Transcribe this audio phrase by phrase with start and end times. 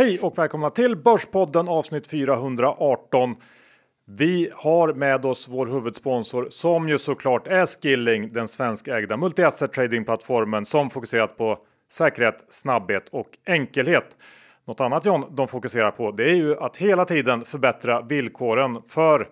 [0.00, 3.36] Hej och välkomna till Börspodden avsnitt 418.
[4.04, 10.64] Vi har med oss vår huvudsponsor som ju såklart är Skilling, den svenskägda multi-asset tradingplattformen
[10.64, 11.58] som fokuserat på
[11.90, 14.16] säkerhet, snabbhet och enkelhet.
[14.66, 19.28] Något annat John de fokuserar på det är ju att hela tiden förbättra villkoren för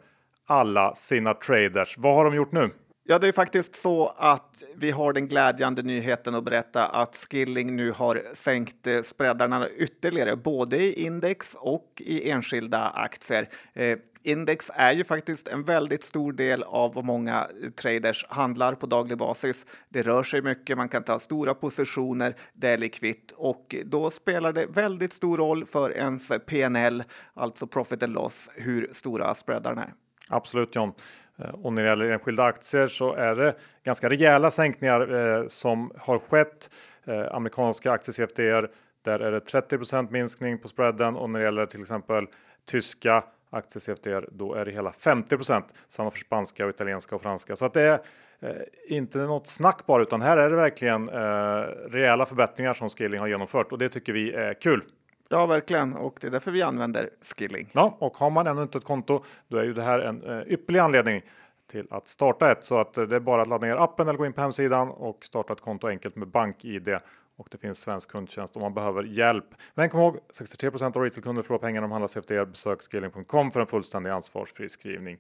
[0.46, 1.98] alla sina traders.
[1.98, 2.70] Vad har de gjort nu?
[3.10, 7.76] Ja, det är faktiskt så att vi har den glädjande nyheten att berätta att Skilling
[7.76, 13.48] nu har sänkt eh, spreadarna ytterligare, både i index och i enskilda aktier.
[13.74, 18.74] Eh, index är ju faktiskt en väldigt stor del av vad många eh, traders handlar
[18.74, 19.66] på daglig basis.
[19.88, 24.52] Det rör sig mycket, man kan ta stora positioner, det är likvitt och då spelar
[24.52, 29.92] det väldigt stor roll för ens PNL, alltså profit and loss, hur stora spreadarna är.
[30.30, 30.92] Absolut John.
[31.38, 33.55] Eh, och när det gäller enskilda aktier så är det
[33.85, 36.71] ganska rejäla sänkningar eh, som har skett.
[37.04, 38.68] Eh, amerikanska aktie-CFDR,
[39.04, 42.27] där är det 30% minskning på spreaden och när det gäller till exempel
[42.66, 47.57] tyska aktie-CFDR, då är det hela 50% Samma för spanska, och italienska och franska.
[47.57, 48.01] Så att det är
[48.40, 48.57] eh,
[48.88, 53.27] inte något snack bara, utan här är det verkligen eh, rejäla förbättringar som Skilling har
[53.27, 54.82] genomfört och det tycker vi är kul.
[55.29, 55.95] Ja, verkligen.
[55.95, 57.71] Och det är därför vi använder Skilling.
[57.73, 60.52] Ja, och har man ännu inte ett konto, då är ju det här en eh,
[60.52, 61.23] ypperlig anledning
[61.71, 62.65] till att starta ett.
[62.65, 64.88] Så att eh, det är bara att ladda ner appen eller gå in på hemsidan
[64.88, 66.88] och starta ett konto enkelt med BankID.
[67.37, 69.44] Och det finns svensk kundtjänst om man behöver hjälp.
[69.75, 72.44] Men kom ihåg, 63 av retailkunder förlorar pengar om de handlar er.
[72.44, 75.19] Besök skilling.com för en fullständig ansvarsfri skrivning.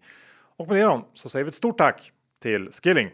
[0.56, 3.10] Och med det då, så säger vi ett stort tack till Skilling.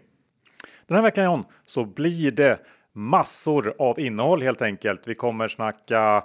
[0.87, 2.59] Den här veckan John, så blir det
[2.93, 5.09] massor av innehåll helt enkelt.
[5.09, 6.25] Vi kommer snacka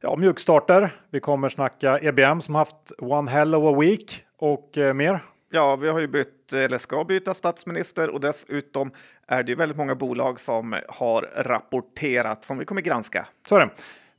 [0.00, 0.90] ja, mjukstarter.
[1.10, 5.20] Vi kommer snacka EBM som haft one hell of a week och eh, mer.
[5.52, 8.90] Ja, vi har ju bytt eller ska byta statsminister och dessutom
[9.26, 13.26] är det ju väldigt många bolag som har rapporterat som vi kommer granska.
[13.48, 13.70] Så är det.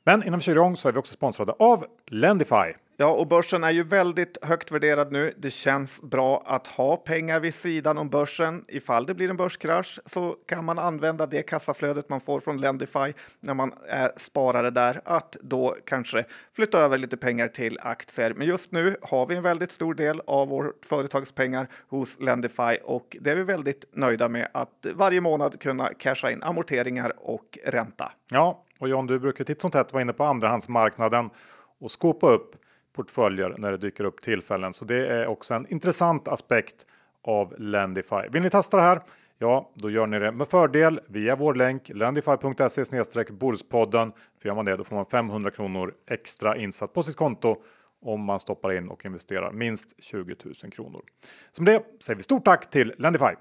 [0.03, 2.73] Men innan vi kör igång så är vi också sponsrade av Lendify.
[2.97, 5.33] Ja, och börsen är ju väldigt högt värderad nu.
[5.37, 8.65] Det känns bra att ha pengar vid sidan om börsen.
[8.67, 13.13] Ifall det blir en börskrasch så kan man använda det kassaflödet man får från Lendify
[13.39, 16.25] när man är sparare där att då kanske
[16.55, 18.33] flytta över lite pengar till aktier.
[18.33, 23.17] Men just nu har vi en väldigt stor del av vårt företagspengar hos Lendify och
[23.21, 28.11] det är vi väldigt nöjda med att varje månad kunna casha in amorteringar och ränta.
[28.31, 31.29] Ja, och John, du brukar titt som tätt vara inne på andrahandsmarknaden
[31.79, 32.55] och skopa upp
[32.95, 34.73] portföljer när det dyker upp tillfällen.
[34.73, 36.85] Så det är också en intressant aspekt
[37.23, 38.27] av Lendify.
[38.31, 39.01] Vill ni testa det här?
[39.37, 44.11] Ja, då gör ni det med fördel via vår länk lendify.se Borspodden.
[44.41, 47.61] För gör man det, då får man 500 kronor extra insatt på sitt konto
[48.01, 51.01] om man stoppar in och investerar minst 20 000 kronor.
[51.51, 53.35] Som det säger vi stort tack till Lendify.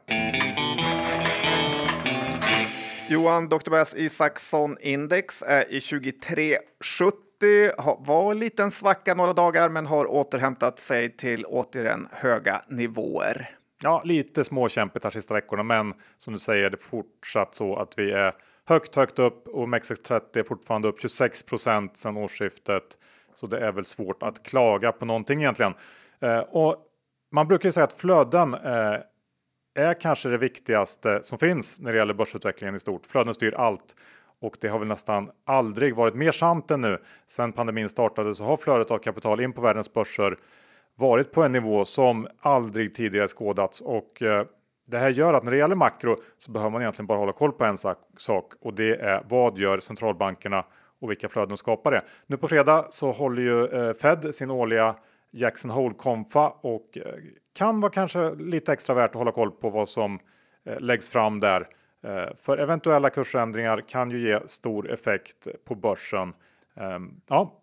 [3.10, 3.71] Johan Dr.
[3.71, 10.10] Bass Isaksson Index är i 2370 det var en liten svacka några dagar men har
[10.10, 13.50] återhämtat sig till återigen höga nivåer.
[13.82, 18.12] Ja, lite småkämpigt här sista veckorna, men som du säger, det fortsatt så att vi
[18.12, 18.34] är
[18.65, 22.99] högt, högt upp och OMXX30 är fortfarande upp 26% sedan årsskiftet.
[23.34, 25.75] Så det är väl svårt att klaga på någonting egentligen.
[26.20, 26.76] Eh, och
[27.32, 28.94] man brukar ju säga att flöden eh,
[29.75, 33.06] är kanske det viktigaste som finns när det gäller börsutvecklingen i stort.
[33.06, 33.97] Flöden styr allt
[34.41, 36.98] och det har väl nästan aldrig varit mer sant än nu.
[37.26, 40.38] Sedan pandemin startade så har flödet av kapital in på världens börser
[40.94, 44.47] varit på en nivå som aldrig tidigare skådats och eh,
[44.86, 47.52] det här gör att när det gäller makro så behöver man egentligen bara hålla koll
[47.52, 47.76] på en
[48.16, 50.64] sak och det är vad gör centralbankerna
[51.00, 52.02] och vilka flöden skapar det.
[52.26, 54.97] Nu på fredag så håller ju eh, Fed sin årliga
[55.31, 57.14] Jackson Hole-konfa och eh,
[57.55, 60.19] kan vara kanske lite extra värt att hålla koll på vad som
[60.65, 61.69] läggs fram där.
[62.05, 66.33] Eh, för eventuella kursändringar kan ju ge stor effekt på börsen.
[66.77, 67.56] Ehm, ja.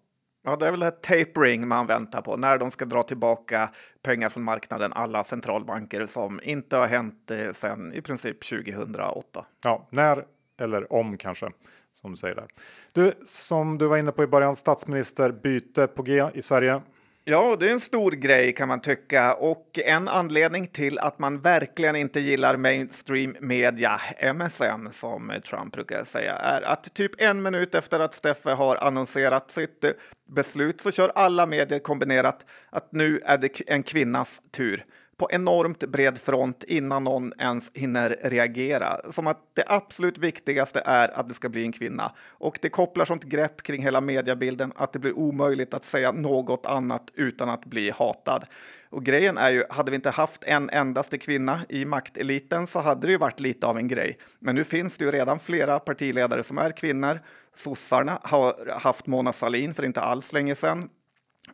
[0.44, 3.70] Ja, det är väl ett tapering man väntar på när de ska dra tillbaka
[4.02, 4.94] pengar från marknaden.
[4.94, 9.46] Alla centralbanker som inte har hänt eh, sedan i princip 2008.
[9.64, 10.26] Ja, när
[10.60, 11.52] eller om kanske
[11.92, 12.48] som du säger där.
[12.94, 16.82] Du som du var inne på i början statsministerbyte på G i Sverige.
[17.30, 21.42] Ja, det är en stor grej kan man tycka och en anledning till att man
[21.42, 24.02] verkligen inte gillar mainstream media,
[24.34, 29.52] MSM som Trump brukar säga, är att typ en minut efter att Steffe har annonserat
[29.52, 29.92] sitt eh,
[30.30, 34.86] beslut så kör alla medier kombinerat att nu är det en kvinnas tur
[35.18, 38.98] på enormt bred front innan någon ens hinner reagera.
[39.12, 42.12] Som att det absolut viktigaste är att det ska bli en kvinna.
[42.28, 46.66] Och det kopplar sånt grepp kring hela mediebilden att det blir omöjligt att säga något
[46.66, 48.46] annat utan att bli hatad.
[48.90, 53.08] Och grejen är ju, hade vi inte haft en endaste kvinna i makteliten så hade
[53.08, 54.18] det ju varit lite av en grej.
[54.40, 57.20] Men nu finns det ju redan flera partiledare som är kvinnor.
[57.56, 60.90] Sossarna har haft Mona Sahlin för inte alls länge sedan.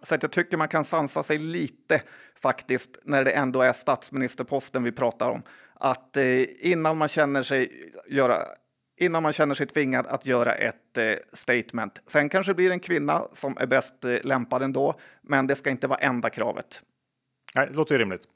[0.02, 2.02] Så att jag tycker man kan sansa sig lite
[2.36, 5.44] faktiskt när det ändå är statsministerposten vi pratar om.
[5.74, 7.72] Att eh, innan man känner sig
[8.08, 8.38] göra
[8.98, 12.02] innan man känner sig tvingad att göra ett eh, statement.
[12.08, 15.70] Sen kanske det blir en kvinna som är bäst eh, lämpad ändå, men det ska
[15.70, 16.82] inte vara enda kravet.
[17.56, 18.28] Nej, det låter ju rimligt.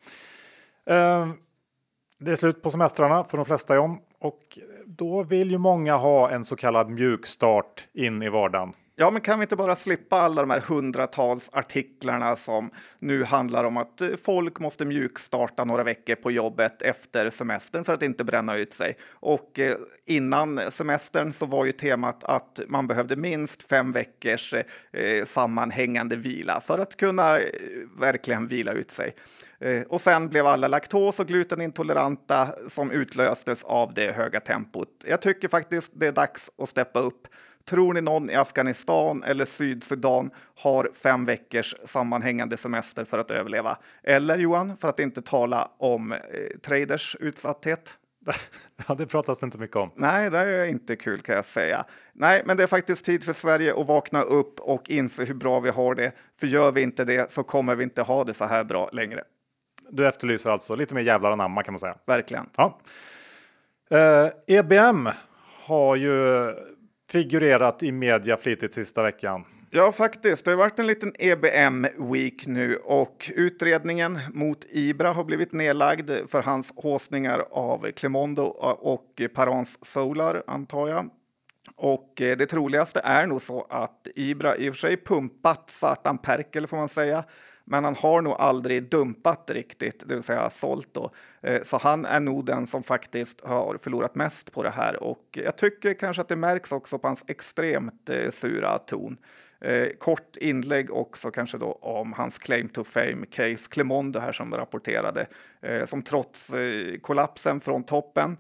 [0.89, 1.29] Uh,
[2.19, 6.29] det är slut på semestrarna för de flesta om och då vill ju många ha
[6.29, 8.73] en så kallad mjukstart in i vardagen.
[8.99, 13.63] Ja, men kan vi inte bara slippa alla de här hundratals artiklarna som nu handlar
[13.63, 18.23] om att eh, folk måste mjukstarta några veckor på jobbet efter semestern för att inte
[18.23, 18.97] bränna ut sig.
[19.09, 25.25] Och eh, innan semestern så var ju temat att man behövde minst fem veckors eh,
[25.25, 27.39] sammanhängande vila för att kunna
[27.99, 29.15] verkligen vila ut sig.
[29.87, 34.89] Och sen blev alla laktos och glutenintoleranta som utlöstes av det höga tempot.
[35.07, 37.27] Jag tycker faktiskt det är dags att steppa upp.
[37.69, 43.77] Tror ni någon i Afghanistan eller Sydsudan har fem veckors sammanhängande semester för att överleva?
[44.03, 46.19] Eller Johan, för att inte tala om eh,
[46.63, 47.97] traders utsatthet?
[48.87, 49.91] Ja, det pratas inte mycket om.
[49.95, 51.85] Nej, det är inte kul kan jag säga.
[52.13, 55.59] Nej, men det är faktiskt tid för Sverige att vakna upp och inse hur bra
[55.59, 56.11] vi har det.
[56.39, 59.23] För gör vi inte det så kommer vi inte ha det så här bra längre.
[59.89, 61.95] Du efterlyser alltså lite mer jävlar anamma kan man säga.
[62.05, 62.49] Verkligen.
[62.55, 62.79] Ja.
[63.89, 65.09] Eh, EBM
[65.65, 66.53] har ju
[67.11, 69.45] figurerat i media flitigt sista veckan.
[69.69, 70.45] Ja, faktiskt.
[70.45, 76.41] Det har varit en liten EBM-week nu och utredningen mot Ibra har blivit nedlagd för
[76.41, 81.09] hans håsningar av Clemondo och Parans Solar, antar jag.
[81.75, 86.17] Och eh, det troligaste är nog så att Ibra i och för sig pumpat Satan
[86.17, 87.23] Perkel, får man säga,
[87.69, 91.11] men han har nog aldrig dumpat riktigt, det vill säga sålt då.
[91.41, 95.23] Eh, så han är nog den som faktiskt har förlorat mest på det här och
[95.31, 99.17] jag tycker kanske att det märks också på hans extremt eh, sura ton.
[99.61, 104.53] Eh, kort inlägg också kanske då om hans claim to fame case Clemondo här som
[104.53, 105.27] rapporterade
[105.61, 106.51] eh, som trots
[107.01, 108.37] kollapsen från toppen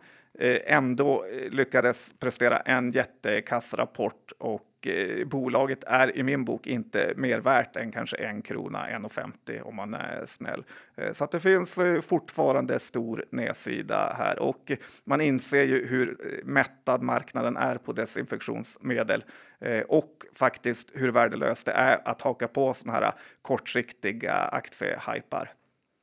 [0.65, 7.39] ändå lyckades prestera en jättekass rapport och eh, bolaget är i min bok inte mer
[7.39, 10.63] värt än kanske en krona, 1,50 om man är snäll.
[10.95, 14.71] Eh, så att det finns eh, fortfarande stor nedsida här och
[15.03, 19.23] man inser ju hur eh, mättad marknaden är på desinfektionsmedel
[19.59, 25.56] eh, och faktiskt hur värdelöst det är att haka på sådana här kortsiktiga aktiehypar.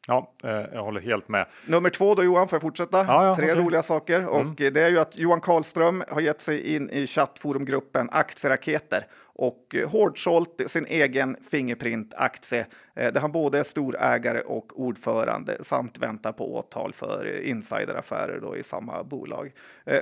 [0.06, 1.46] Ja, eh, jag håller helt med.
[1.66, 3.04] Nummer två då Johan, får jag fortsätta?
[3.08, 3.64] Ja, ja, Tre okay.
[3.64, 4.26] roliga saker.
[4.26, 4.54] Och mm.
[4.56, 9.88] det är ju att Johan Karlström har gett sig in i chattforumgruppen Aktieraketer och eh,
[9.88, 12.66] hårdsålt sin egen Fingerprint-aktie
[12.96, 18.40] eh, där han både är storägare och ordförande samt väntar på åtal för eh, insideraffärer
[18.40, 19.52] då i samma bolag.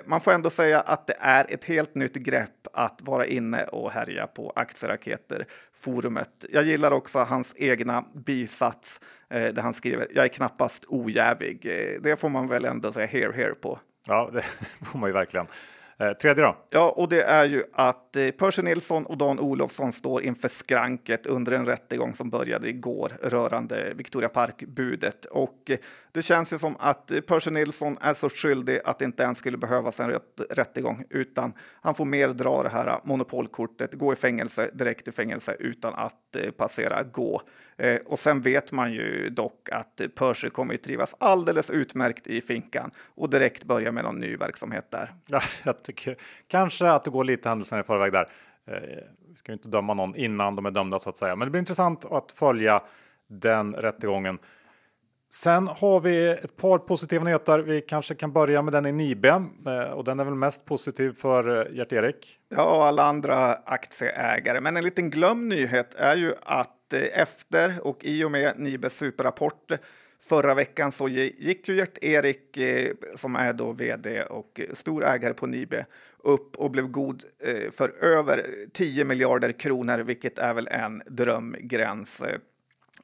[0.05, 3.91] Man får ändå säga att det är ett helt nytt grepp att vara inne och
[3.91, 6.45] härja på Aktieraketer-forumet.
[6.51, 11.61] Jag gillar också hans egna bisats där han skriver “Jag är knappast ojävig”.
[12.03, 13.79] Det får man väl ändå säga here, here på.
[14.07, 14.43] Ja, det
[14.87, 15.47] får man ju verkligen.
[16.03, 16.57] Eh, tredje då?
[16.71, 21.27] Ja, och det är ju att eh, Percy Nilsson och Dan Olofsson står inför skranket
[21.27, 25.25] under en rättegång som började igår rörande Victoria Park-budet.
[25.25, 25.79] Och eh,
[26.13, 29.39] det känns ju som att eh, Percy Nilsson är så skyldig att det inte ens
[29.39, 34.13] skulle behövas en rätt, rättegång, utan han får mer dra det här eh, monopolkortet, gå
[34.13, 37.43] i fängelse, direkt i fängelse utan att eh, passera gå.
[37.83, 42.41] Eh, och sen vet man ju dock att Percy kommer att trivas alldeles utmärkt i
[42.41, 45.15] finkan och direkt börja med någon ny verksamhet där.
[45.27, 48.29] Ja, jag tycker kanske att du går lite händelserna i förväg där.
[48.67, 51.47] Eh, vi ska ju inte döma någon innan de är dömda så att säga, men
[51.47, 52.83] det blir intressant att följa
[53.29, 54.39] den rättegången.
[55.33, 57.59] Sen har vi ett par positiva nyheter.
[57.59, 59.29] Vi kanske kan börja med den i Nibe
[59.67, 62.39] eh, och den är väl mest positiv för Gert-Erik.
[62.49, 64.61] Ja, och alla andra aktieägare.
[64.61, 69.73] Men en liten glömd nyhet är ju att efter och i och med Nibes superrapport
[70.23, 75.47] förra veckan så gick ju Gert-Erik, eh, som är då vd och stor ägare på
[75.47, 75.87] Nibe,
[76.19, 82.23] upp och blev god eh, för över 10 miljarder kronor, vilket är väl en drömgräns.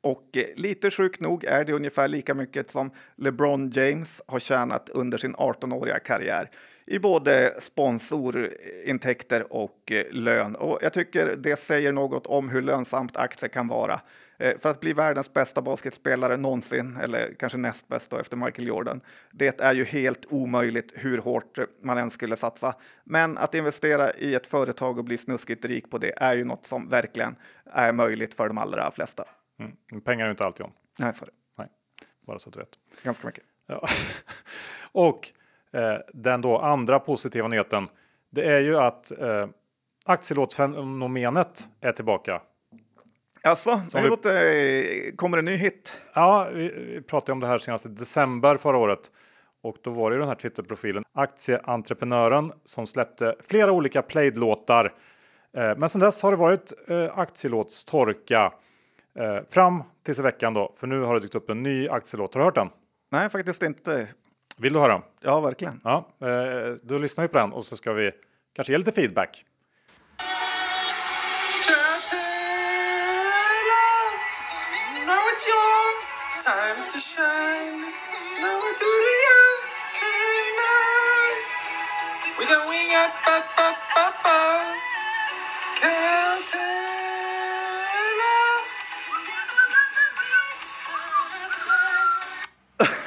[0.01, 4.89] Och eh, lite sjukt nog är det ungefär lika mycket som LeBron James har tjänat
[4.89, 6.51] under sin 18-åriga karriär
[6.91, 10.57] i både sponsorintäkter och eh, lön.
[10.57, 14.01] Och jag tycker det säger något om hur lönsamt aktier kan vara.
[14.39, 19.01] Eh, för att bli världens bästa basketspelare någonsin, eller kanske näst bäst efter Michael Jordan,
[19.31, 22.75] det är ju helt omöjligt hur hårt man än skulle satsa.
[23.05, 26.67] Men att investera i ett företag och bli snuskigt rik på det är ju något
[26.67, 27.37] som verkligen
[27.73, 29.25] är möjligt för de allra flesta.
[29.59, 30.01] Mm.
[30.01, 30.73] Pengar är ju inte alltid om.
[30.99, 31.33] Nej, sorry.
[31.59, 31.69] Nej,
[32.27, 32.79] bara så att du vet.
[33.03, 33.45] Ganska mycket.
[33.67, 33.89] Ja.
[34.93, 35.33] och
[36.13, 37.89] den då andra positiva nyheten,
[38.31, 39.47] det är ju att eh,
[40.07, 42.41] aktielåtsfenomenet är tillbaka.
[43.43, 44.09] Alltså, det vi...
[44.09, 45.95] låter, kommer en ny hit?
[46.15, 49.01] Ja, vi, pratade om det här senast i december förra året.
[49.63, 54.95] Och då var det ju den här Twitterprofilen Aktieentreprenören som släppte flera olika Played-låtar.
[55.57, 58.53] Eh, men sen dess har det varit eh, aktielåtstorka
[59.19, 60.75] eh, fram tills i veckan då.
[60.77, 62.35] För nu har det dykt upp en ny aktielåt.
[62.35, 62.71] Har du hört den?
[63.11, 64.09] Nej, faktiskt inte.
[64.61, 65.03] Vill du höra?
[65.23, 65.81] Ja, verkligen.
[65.85, 68.13] Ja, eh, då lyssnar vi på den och så ska vi
[68.55, 69.45] kanske ge lite feedback.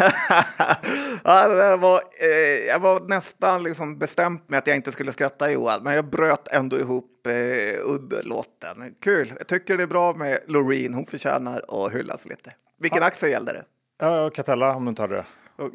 [1.24, 2.30] ja, det var, eh,
[2.68, 6.48] jag var nästan liksom bestämt med att jag inte skulle skratta Johan, men jag bröt
[6.48, 7.34] ändå ihop eh,
[7.84, 8.96] under låten.
[9.02, 9.34] Kul!
[9.38, 12.52] Jag tycker det är bra med Loreen, hon förtjänar att hyllas lite.
[12.80, 13.08] Vilken ja.
[13.08, 13.64] aktie gällde det?
[14.00, 15.26] Ja, Catella om du inte hade det.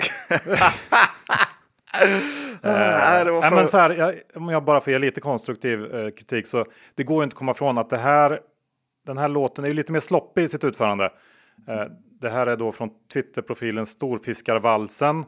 [2.62, 6.46] Nej, det men så här, jag, om jag bara får ge lite konstruktiv eh, kritik
[6.46, 8.40] så det går inte att komma ifrån att det här,
[9.06, 11.10] den här låten är ju lite mer sloppig i sitt utförande.
[12.20, 15.25] Det här är då från Twitterprofilen Storfiskarvalsen.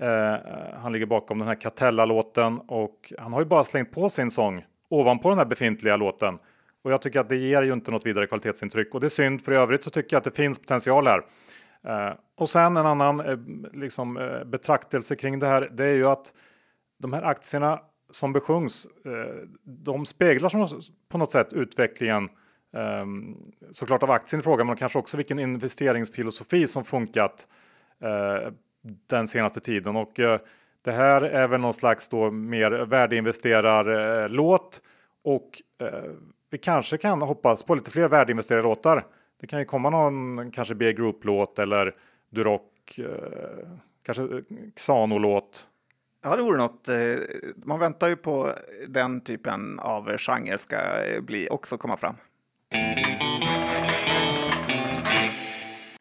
[0.00, 0.36] Eh,
[0.74, 4.64] han ligger bakom den här Catella-låten och han har ju bara slängt på sin sång
[4.88, 6.38] ovanpå den här befintliga låten.
[6.84, 9.44] Och jag tycker att det ger ju inte något vidare kvalitetsintryck och det är synd
[9.44, 11.22] för i övrigt så tycker jag att det finns potential här.
[11.84, 13.38] Eh, och sen en annan eh,
[13.72, 16.32] liksom, eh, betraktelse kring det här, det är ju att
[16.98, 22.28] de här aktierna som besjungs, eh, de speglar som, på något sätt utvecklingen
[22.72, 23.36] Um,
[23.70, 27.46] såklart av aktien i fråga, men kanske också vilken investeringsfilosofi som funkat
[28.02, 28.52] eh,
[29.06, 29.96] den senaste tiden.
[29.96, 30.40] Och eh,
[30.82, 34.82] det här är väl någon slags då mer värdeinvesterarlåt
[35.24, 36.10] och eh,
[36.50, 39.04] vi kanske kan hoppas på lite fler värdeinvesterarlåtar
[39.40, 41.94] det kan ju komma någon kanske B Group-låt eller
[42.30, 42.60] Duroc,
[44.02, 44.42] kanske
[44.76, 45.68] Xano-låt.
[46.22, 46.88] Ja, det vore något.
[47.56, 48.52] Man väntar ju på
[48.88, 50.76] den typen av genre ska
[51.22, 52.14] bli också komma fram.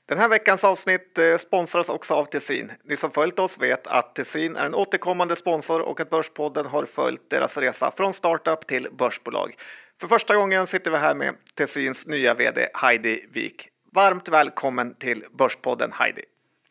[0.10, 2.72] Den här veckans avsnitt eh, sponsras också av Tessin.
[2.84, 6.86] Ni som följt oss vet att Tessin är en återkommande sponsor och att Börspodden har
[6.86, 9.56] följt deras resa från startup till börsbolag.
[10.00, 13.68] För första gången sitter vi här med Tessins nya vd Heidi Wik.
[13.92, 16.24] Varmt välkommen till Börspodden Heidi.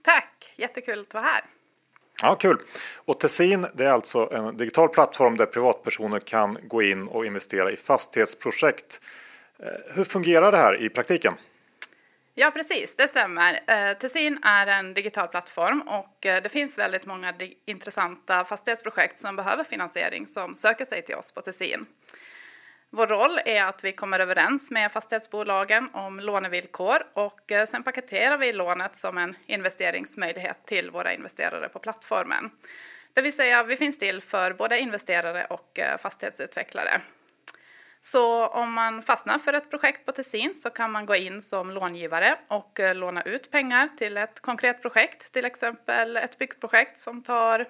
[0.02, 1.40] Tack, jättekul att vara här.
[2.22, 2.58] Ja, kul.
[2.96, 7.70] Och Tessin det är alltså en digital plattform där privatpersoner kan gå in och investera
[7.70, 9.00] i fastighetsprojekt.
[9.58, 11.34] Eh, hur fungerar det här i praktiken?
[12.40, 13.60] Ja, precis, det stämmer.
[13.66, 17.34] Eh, Tessin är en digital plattform och eh, det finns väldigt många
[17.66, 21.86] intressanta fastighetsprojekt som behöver finansiering som söker sig till oss på Tessin.
[22.90, 28.38] Vår roll är att vi kommer överens med fastighetsbolagen om lånevillkor och eh, sen paketerar
[28.38, 32.50] vi lånet som en investeringsmöjlighet till våra investerare på plattformen.
[33.12, 37.00] Det vill säga, vi finns till för både investerare och fastighetsutvecklare.
[38.00, 41.70] Så om man fastnar för ett projekt på Tessin så kan man gå in som
[41.70, 47.22] långivare och eh, låna ut pengar till ett konkret projekt, till exempel ett byggprojekt som
[47.22, 47.66] tar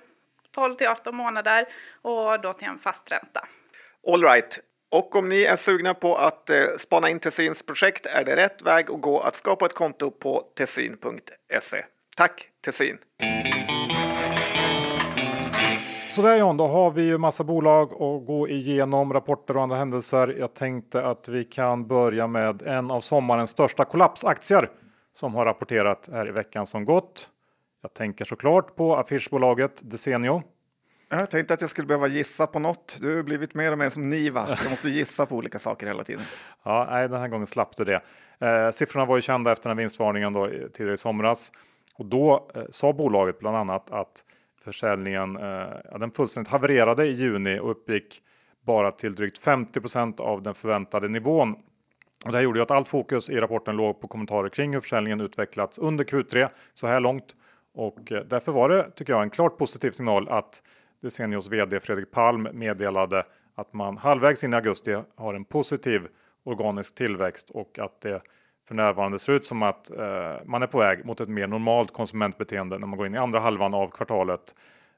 [0.54, 1.66] 12 till 18 månader
[2.02, 3.49] och då till en fast ränta.
[4.12, 4.61] All right.
[4.90, 8.62] Och om ni är sugna på att eh, spana in Tessins projekt är det rätt
[8.62, 11.85] väg att gå att skapa ett konto på tessin.se.
[12.16, 12.99] Tack Tessin!
[16.18, 20.37] Sådär John, då har vi ju massa bolag att gå igenom, rapporter och andra händelser.
[20.38, 24.70] Jag tänkte att vi kan börja med en av sommarens största kollapsaktier
[25.14, 27.30] som har rapporterat här i veckan som gått.
[27.82, 30.42] Jag tänker såklart på affischbolaget Desenio
[31.10, 32.98] jag tänkte att jag skulle behöva gissa på något.
[33.00, 34.48] Du har blivit mer och mer som Niva.
[34.62, 36.22] Jag måste gissa på olika saker hela tiden.
[36.64, 38.02] Ja, nej, den här gången slapp du det.
[38.46, 41.52] Eh, siffrorna var ju kända efter den här vinstvarningen då, tidigare i somras.
[41.94, 44.25] Och då eh, sa bolaget bland annat att
[44.72, 48.22] försäljningen eh, den fullständigt havererade i juni och uppgick
[48.66, 51.52] bara till drygt 50% av den förväntade nivån.
[52.25, 54.80] Och det här gjorde ju att allt fokus i rapporten låg på kommentarer kring hur
[54.80, 57.37] försäljningen utvecklats under Q3 så här långt.
[57.75, 60.62] Och eh, därför var det, tycker jag, en klart positiv signal att
[61.02, 66.08] Desenios vd Fredrik Palm meddelade att man halvvägs in i augusti har en positiv
[66.44, 68.22] organisk tillväxt och att det
[68.68, 71.92] för närvarande ser ut som att eh, man är på väg mot ett mer normalt
[71.92, 74.54] konsumentbeteende när man går in i andra halvan av kvartalet.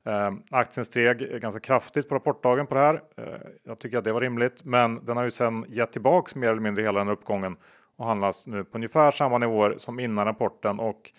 [0.06, 3.02] Eh, aktien steg ganska kraftigt på rapportdagen på det här.
[3.16, 3.24] Eh,
[3.64, 6.60] jag tycker att det var rimligt, men den har ju sedan gett tillbaks mer eller
[6.60, 7.56] mindre hela den uppgången
[7.96, 11.12] och handlas nu på ungefär samma nivåer som innan rapporten och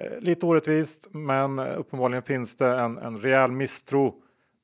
[0.00, 4.14] eh, lite orättvist, men eh, uppenbarligen finns det en, en rejäl misstro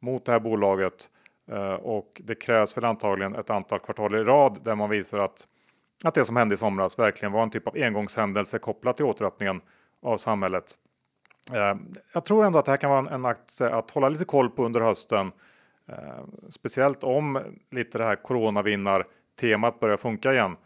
[0.01, 1.11] mot det här bolaget
[1.51, 5.47] eh, och det krävs väl antagligen ett antal kvartal i rad där man visar att
[6.05, 9.61] att det som hände i somras verkligen var en typ av engångshändelse kopplat till återöppningen
[10.03, 10.75] av samhället.
[11.53, 11.75] Eh,
[12.13, 14.51] jag tror ändå att det här kan vara en aktie eh, att hålla lite koll
[14.51, 15.33] på under hösten.
[15.89, 20.57] Eh, speciellt om lite det här coronavinnar-temat börjar funka igen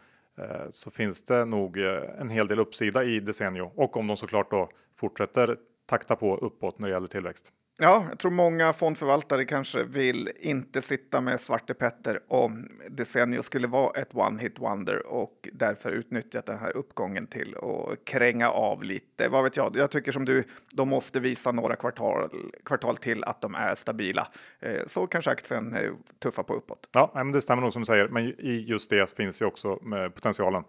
[0.69, 1.77] så finns det nog
[2.19, 6.79] en hel del uppsida i Desenio och om de såklart då fortsätter takta på uppåt
[6.79, 7.51] när det gäller tillväxt.
[7.79, 13.67] Ja, jag tror många fondförvaltare kanske vill inte sitta med Svarte Petter om Desenio skulle
[13.67, 18.83] vara ett one hit wonder och därför utnyttjat den här uppgången till att kränga av
[18.83, 19.29] lite.
[19.29, 19.75] Vad vet jag?
[19.75, 22.29] Jag tycker som du, de måste visa några kvartal,
[22.65, 24.27] kvartal till att de är stabila.
[24.59, 25.75] Eh, så kanske aktien
[26.23, 26.89] tuffar på uppåt.
[26.91, 29.75] Ja, men det stämmer nog som du säger, men i just det finns ju också
[30.15, 30.63] potentialen.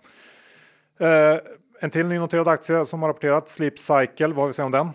[1.01, 1.39] Eh,
[1.81, 4.91] en till nynoterad aktie som har rapporterat, Sleep Cycle, vad har vi säger om den?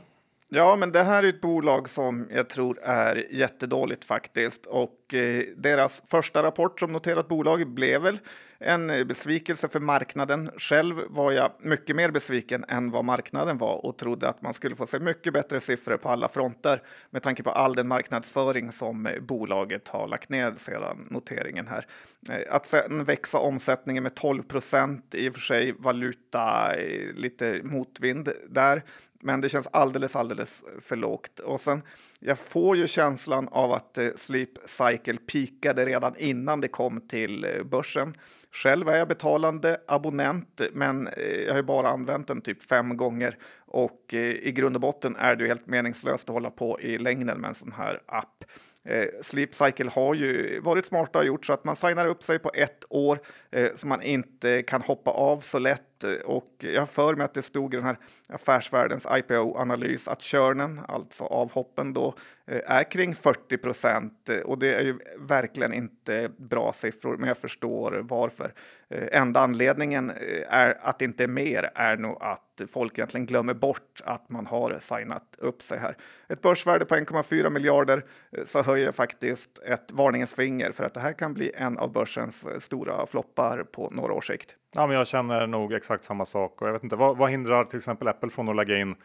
[0.53, 4.65] Ja, men det här är ett bolag som jag tror är jättedåligt faktiskt.
[4.65, 8.20] Och eh, deras första rapport som noterat bolag blev väl
[8.61, 10.51] en besvikelse för marknaden.
[10.57, 14.75] Själv var jag mycket mer besviken än vad marknaden var och trodde att man skulle
[14.75, 19.05] få se mycket bättre siffror på alla fronter med tanke på all den marknadsföring som
[19.05, 21.85] eh, bolaget har lagt ner sedan noteringen här.
[22.29, 27.59] Eh, att sen växa omsättningen med 12 procent, i och för sig valuta eh, lite
[27.63, 28.83] motvind där,
[29.21, 31.39] men det känns alldeles, alldeles för lågt.
[31.39, 31.81] Och sen,
[32.23, 37.43] jag får ju känslan av att eh, Sleep Cycle pikade redan innan det kom till
[37.43, 38.13] eh, börsen.
[38.51, 43.37] Själv är jag betalande abonnent, men eh, jag har bara använt den typ fem gånger
[43.71, 46.97] och eh, i grund och botten är det ju helt meningslöst att hålla på i
[46.97, 48.43] längden med en sån här app.
[48.83, 52.39] Eh, Sleep Cycle har ju varit smarta och gjort så att man signar upp sig
[52.39, 53.19] på ett år
[53.51, 56.03] eh, så man inte kan hoppa av så lätt.
[56.25, 57.97] Och jag har för mig att det stod i den här
[58.29, 62.15] Affärsvärldens IPO-analys att körnen, alltså avhoppen då,
[62.47, 67.27] eh, är kring 40 procent eh, och det är ju verkligen inte bra siffror, men
[67.27, 68.53] jag förstår varför.
[68.89, 73.25] Eh, enda anledningen eh, är att det inte är mer är nog att folk egentligen
[73.25, 75.98] glömmer bort att man har signat upp sig här.
[76.29, 81.00] Ett börsvärde på 1,4 miljarder eh, så höjer faktiskt ett varningens finger för att det
[81.00, 84.55] här kan bli en av börsens eh, stora floppar på några års sikt.
[84.75, 87.64] Ja, men jag känner nog exakt samma sak och jag vet inte vad, vad hindrar
[87.64, 88.96] till exempel Apple från att lägga in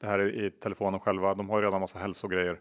[0.00, 1.34] det här i, i telefonen själva?
[1.34, 2.58] De har ju redan massa hälsogrejer.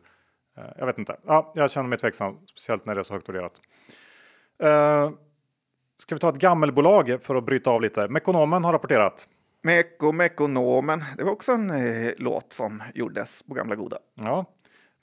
[0.58, 1.17] Eh, jag vet inte.
[1.25, 3.62] Ja, jag känner mig tveksam, speciellt när det är så högt värderat.
[4.63, 5.12] Uh,
[5.97, 8.08] Ska vi ta ett gammelbolag för att bryta av lite?
[8.08, 9.27] Mekonomen har rapporterat.
[9.65, 11.04] Meko Mekonomen.
[11.17, 13.97] Det var också en eh, låt som gjordes på gamla goda.
[14.15, 14.45] Ja,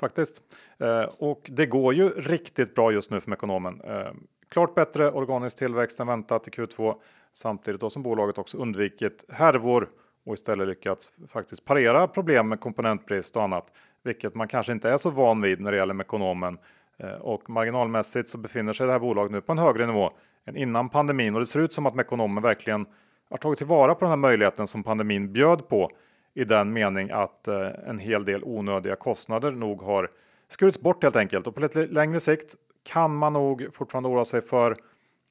[0.01, 0.43] faktiskt.
[0.79, 3.81] Eh, och det går ju riktigt bra just nu för Mekonomen.
[3.81, 4.13] Eh,
[4.49, 6.95] klart bättre organisk tillväxt än väntat i Q2
[7.33, 9.89] samtidigt då som bolaget också undvikit härvor
[10.27, 13.73] och istället lyckats faktiskt parera problem med komponentbrist och annat,
[14.03, 16.59] vilket man kanske inte är så van vid när det gäller Mekonomen.
[16.99, 20.11] Eh, och marginalmässigt så befinner sig det här bolaget nu på en högre nivå
[20.45, 22.87] än innan pandemin och det ser ut som att Mekonomen verkligen
[23.33, 25.91] har tagit tillvara på den här möjligheten som pandemin bjöd på
[26.35, 30.11] i den mening att eh, en hel del onödiga kostnader nog har
[30.49, 34.43] skurits bort helt enkelt och på lite längre sikt kan man nog fortfarande oroa sig
[34.43, 34.77] för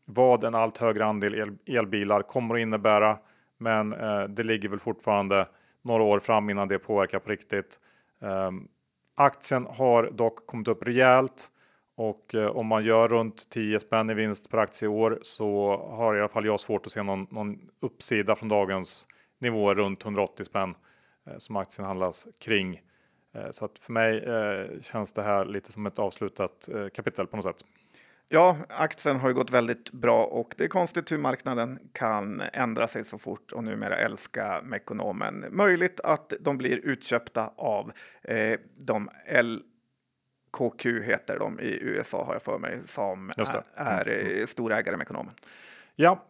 [0.05, 3.17] vad en allt högre andel el elbilar kommer att innebära.
[3.57, 5.47] Men eh, det ligger väl fortfarande
[5.81, 7.79] några år fram innan det påverkar på riktigt.
[8.21, 8.51] Eh,
[9.15, 11.51] aktien har dock kommit upp rejält
[11.95, 15.77] och eh, om man gör runt 10 spänn i vinst per aktie i år så
[15.77, 19.08] har i alla fall jag svårt att se någon, någon uppsida från dagens
[19.39, 20.75] nivåer runt 180 spänn
[21.27, 22.82] eh, som aktien handlas kring.
[23.36, 27.27] Eh, så att för mig eh, känns det här lite som ett avslutat eh, kapitel
[27.27, 27.65] på något sätt.
[28.34, 32.88] Ja, aktien har ju gått väldigt bra och det är konstigt hur marknaden kan ändra
[32.88, 35.45] sig så fort och numera älska Mekonomen.
[35.51, 37.91] Möjligt att de blir utköpta av
[38.23, 39.62] eh, de L
[40.51, 44.27] KQ heter de i USA har jag för mig som är, är mm.
[44.27, 44.47] mm.
[44.47, 45.33] storägare med ekonomen.
[45.95, 46.25] Ja.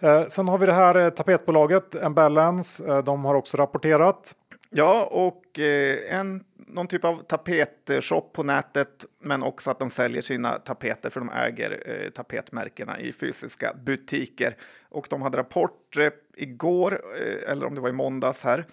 [0.00, 2.84] Eh, sen har vi det här eh, tapetbolaget Embalance.
[2.86, 4.34] Eh, de har också rapporterat.
[4.70, 10.22] Ja, och eh, en, någon typ av tapetshop på nätet, men också att de säljer
[10.22, 14.56] sina tapeter för de äger eh, tapetmärkena i fysiska butiker.
[14.88, 15.96] Och de hade rapport
[16.36, 17.00] igår,
[17.48, 18.64] eller om det var i måndags här,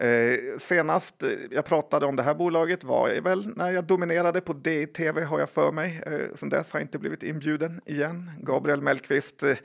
[0.00, 4.52] Eh, senast eh, jag pratade om det här bolaget var väl när jag dominerade på
[4.52, 6.02] DTV har jag för mig.
[6.06, 8.30] Eh, sen dess har jag inte blivit inbjuden igen.
[8.40, 9.56] Gabriel Mellqvist eh,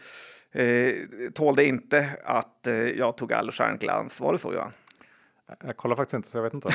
[0.63, 0.95] eh
[1.33, 4.19] tålde inte att eh, jag tog all stjärnglans.
[4.19, 4.71] Var det så Johan?
[5.63, 6.67] Jag kollar faktiskt inte så jag vet inte.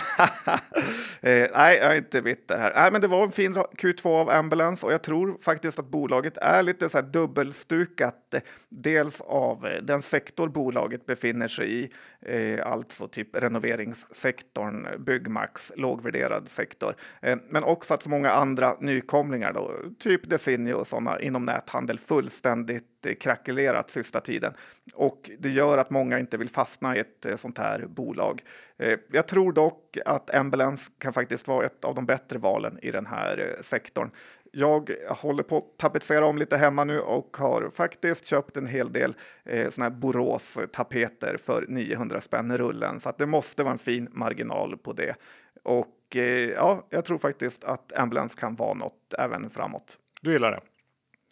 [1.20, 2.72] eh, nej, jag är inte bitter här.
[2.74, 6.36] Nej, men det var en fin Q2 av Ambulance och jag tror faktiskt att bolaget
[6.36, 8.34] är lite så här dubbelstukat.
[8.34, 15.72] Eh, dels av eh, den sektor bolaget befinner sig i, eh, alltså typ renoveringssektorn, Byggmax,
[15.76, 16.94] lågvärderad sektor.
[17.22, 21.98] Eh, men också att så många andra nykomlingar, då, typ Desenio och sådana inom näthandel,
[21.98, 24.54] fullständigt Eh, krackelerat sista tiden
[24.94, 28.42] och det gör att många inte vill fastna i ett eh, sånt här bolag.
[28.78, 32.90] Eh, jag tror dock att Ambulance kan faktiskt vara ett av de bättre valen i
[32.90, 34.10] den här sektorn.
[34.52, 38.92] Jag håller på att tapetsera om lite hemma nu och har faktiskt köpt en hel
[38.92, 43.72] del eh, såna här Borås tapeter för 900 spänn rullen så att det måste vara
[43.72, 45.14] en fin marginal på det.
[45.62, 49.98] Och eh, ja, jag tror faktiskt att Ambulance kan vara något även framåt.
[50.20, 50.60] Du gillar det?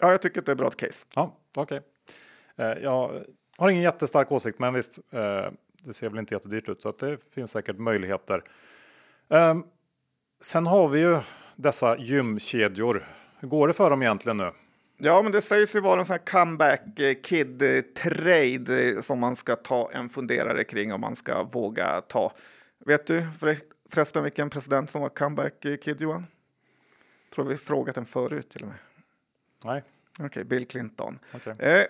[0.01, 1.07] Ja, jag tycker att det är ett bra case.
[1.15, 1.81] Ja, okej.
[2.57, 2.71] Okay.
[2.73, 3.25] Eh, jag
[3.57, 5.47] har ingen jättestark åsikt, men visst, eh,
[5.83, 8.45] det ser väl inte jättedyrt ut så att det finns säkert möjligheter.
[9.29, 9.59] Eh,
[10.41, 11.19] sen har vi ju
[11.57, 13.09] dessa gymkedjor.
[13.41, 14.53] Hur går det för dem egentligen nu?
[14.99, 17.63] Ja, men det sägs ju vara en sån här comeback eh, kid
[17.95, 22.33] trade som man ska ta en funderare kring om man ska våga ta.
[22.87, 23.27] Vet du
[23.91, 26.27] förresten vilken president som var comeback kid Johan?
[27.35, 28.77] Tror vi frågat den förut till och med.
[29.65, 29.83] Nej.
[30.13, 31.19] Okej, okay, Bill Clinton.
[31.35, 31.55] Okay.
[31.59, 31.85] Eh,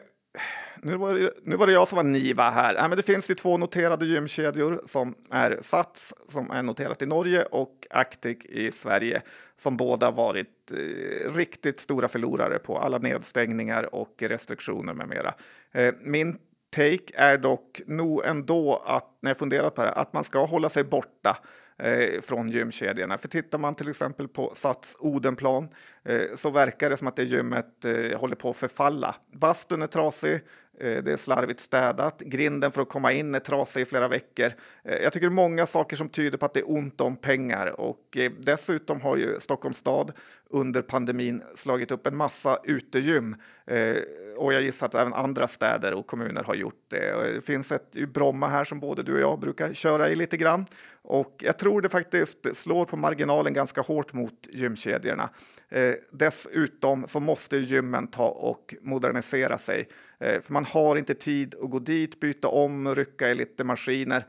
[0.83, 2.77] nu, var det, nu var det jag som var Niva här.
[2.77, 7.07] Eh, men det finns ju två noterade gymkedjor som är Sats som är noterat i
[7.07, 9.23] Norge och Actic i Sverige
[9.57, 15.35] som båda varit eh, riktigt stora förlorare på alla nedstängningar och restriktioner med mera.
[15.73, 16.39] Eh, min
[16.71, 20.69] take är dock nog ändå att när jag funderat på det att man ska hålla
[20.69, 21.37] sig borta
[21.83, 23.19] eh, från gymkedjorna.
[23.19, 25.69] För tittar man till exempel på Sats Odenplan
[26.05, 29.15] eh, så verkar det som att det gymmet eh, håller på att förfalla.
[29.33, 30.35] Bastun är trasig,
[30.81, 34.53] eh, det är slarvigt städat, grinden för att komma in är trasig i flera veckor.
[34.85, 37.17] Eh, jag tycker det är många saker som tyder på att det är ont om
[37.17, 40.13] pengar och eh, dessutom har ju Stockholms stad
[40.51, 43.37] under pandemin slagit upp en massa utegym
[43.67, 43.97] eh,
[44.37, 47.35] och jag gissar att även andra städer och kommuner har gjort det.
[47.35, 50.37] Det finns ett i Bromma här som både du och jag brukar köra i lite
[50.37, 50.67] grann
[51.03, 55.31] och jag tror det faktiskt slår på marginalen ganska hårt mot gymkedjorna.
[55.69, 59.89] Eh, dessutom så måste gymmen ta och modernisera sig,
[60.21, 64.25] eh, för man har inte tid att gå dit, byta om, rycka i lite maskiner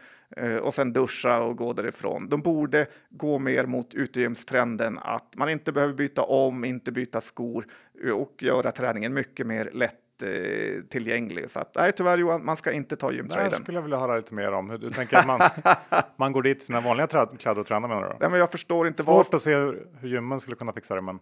[0.61, 2.29] och sen duscha och gå därifrån.
[2.29, 7.65] De borde gå mer mot utegymstrenden, att man inte behöver byta om, inte byta skor
[8.13, 11.49] och göra träningen mycket mer lätt eh, tillgänglig.
[11.49, 13.49] Så att, nej, tyvärr Johan, man ska inte ta gymtraden.
[13.49, 14.69] Det skulle jag vilja höra lite mer om.
[14.69, 15.39] Hur du tänker att man,
[16.15, 18.15] man går dit i sina vanliga kläder och tränar menar du?
[18.19, 19.03] Nej, men jag förstår inte.
[19.03, 19.35] Svårt var...
[19.35, 21.19] att se hur, hur gymmen skulle kunna fixa det, men.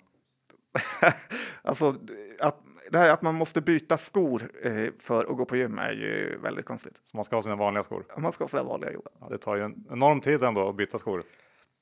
[1.62, 1.96] alltså,
[2.40, 2.58] att,
[2.92, 6.38] det här att man måste byta skor eh, för att gå på gym är ju
[6.44, 7.02] väldigt konstigt.
[7.04, 8.06] Så man ska ha sina vanliga skor?
[8.18, 9.12] Man ska ha sina vanliga, Johan.
[9.20, 11.24] Ja, det tar ju en enorm tid ändå att byta skor.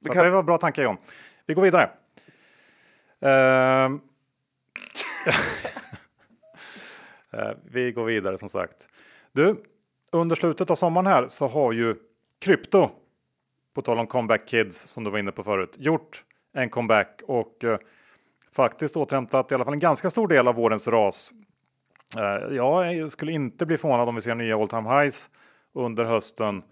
[0.05, 0.23] Så kan...
[0.23, 0.97] det var bra tanke John.
[1.45, 1.89] Vi går vidare.
[3.25, 3.97] Uh...
[7.63, 8.89] Vi går vidare som sagt.
[9.31, 9.63] Du,
[10.11, 11.95] under slutet av sommaren här så har ju
[12.39, 12.89] krypto,
[13.73, 17.63] på tal om comeback kids som du var inne på förut, gjort en comeback och
[17.63, 17.79] eh,
[18.57, 21.31] faktiskt återhämtat i alla fall en ganska stor del av vårens ras.
[22.17, 25.29] Eh, jag skulle inte bli förvånad om vi ser nya all time highs
[25.73, 26.63] under hösten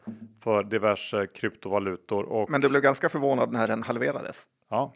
[0.43, 2.23] för diverse kryptovalutor.
[2.23, 2.49] Och...
[2.49, 4.45] Men du blev ganska förvånad när den halverades?
[4.69, 4.93] Ja,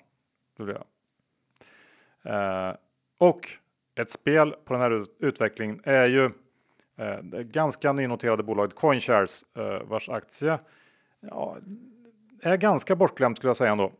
[0.57, 0.85] det blev jag.
[2.69, 2.75] Eh,
[3.17, 3.49] och
[3.95, 6.25] ett spel på den här utvecklingen är ju
[6.97, 10.59] eh, det ganska nynoterade bolaget Coinshares eh, vars aktie
[11.19, 11.57] ja,
[12.41, 13.91] är ganska bortglömt skulle jag säga ändå.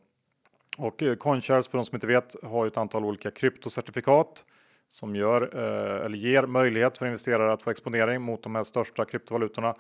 [0.80, 4.46] Och eh, Coinshares för de som inte vet har ett antal olika kryptocertifikat
[4.89, 9.06] som gör eh, eller ger möjlighet för investerare att få exponering mot de här största
[9.06, 9.76] kryptovalutorna.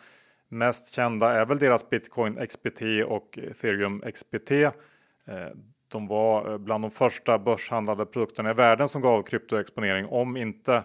[0.49, 4.51] Mest kända är väl deras Bitcoin XBT och Ethereum XBT.
[4.51, 4.71] Eh,
[5.87, 10.83] de var bland de första börshandlade produkterna i världen som gav kryptoexponering, om inte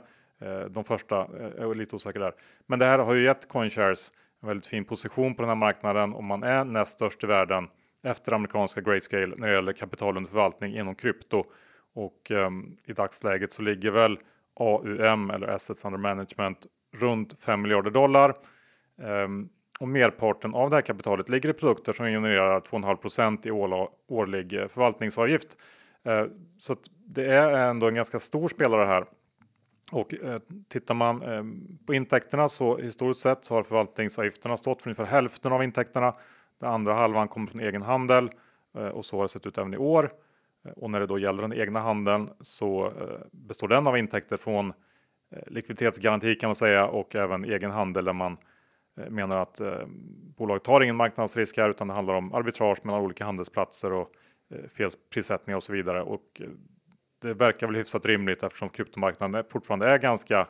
[0.71, 1.29] de första.
[1.59, 2.35] Jag är lite osäker där.
[2.67, 6.13] Men det här har ju gett Coinshares en väldigt fin position på den här marknaden
[6.13, 7.69] och man är näst störst i världen
[8.05, 11.45] efter amerikanska Grayscale när det gäller kapital under förvaltning inom krypto.
[11.95, 14.19] Och um, i dagsläget så ligger väl
[14.61, 18.37] AUM eller Assets Under Management runt 5 miljarder dollar.
[18.97, 19.49] Um,
[19.81, 23.51] och merparten av det här kapitalet ligger i produkter som genererar 2,5% i
[24.09, 25.59] årlig eh, förvaltningsavgift.
[26.05, 26.25] Eh,
[26.59, 29.05] så det är ändå en ganska stor spelare här.
[29.93, 30.39] Och eh,
[30.69, 35.53] tittar man ehm, på intäkterna så historiskt sett så har förvaltningsavgifterna stått för ungefär hälften
[35.53, 36.15] av intäkterna.
[36.61, 38.31] Den andra halvan kommer från egen handel
[38.75, 40.11] eh, och så har det sett ut även i år.
[40.65, 44.37] Eh, och när det då gäller den egna handeln så eh, består den av intäkter
[44.37, 44.73] från
[45.47, 48.37] likviditetsgaranti kan man säga och även egen handel där man
[49.09, 49.61] menar att
[50.37, 54.09] bolaget tar ingen marknadsrisk här utan det handlar om arbitrage mellan olika handelsplatser och
[54.69, 56.03] felprissättningar och så vidare.
[56.03, 56.43] Och
[57.23, 60.49] det verkar väl hyfsat rimligt eftersom kryptomarknaden fortfarande är ganska